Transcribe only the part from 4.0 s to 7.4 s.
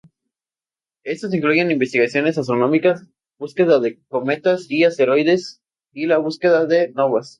cometas y asteroides y la búsqueda de novas.